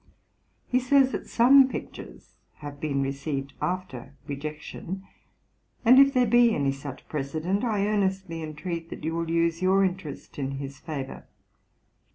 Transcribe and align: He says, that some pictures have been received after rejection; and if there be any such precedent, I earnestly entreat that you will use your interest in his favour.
He 0.67 0.79
says, 0.79 1.11
that 1.11 1.27
some 1.27 1.69
pictures 1.69 2.33
have 2.55 2.79
been 2.79 3.03
received 3.03 3.53
after 3.61 4.15
rejection; 4.25 5.03
and 5.85 5.99
if 5.99 6.11
there 6.11 6.25
be 6.25 6.55
any 6.55 6.71
such 6.71 7.07
precedent, 7.07 7.63
I 7.63 7.85
earnestly 7.85 8.41
entreat 8.41 8.89
that 8.89 9.03
you 9.03 9.13
will 9.13 9.29
use 9.29 9.61
your 9.61 9.85
interest 9.85 10.39
in 10.39 10.53
his 10.53 10.79
favour. 10.79 11.25